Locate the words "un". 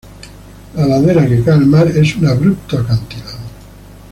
2.15-2.25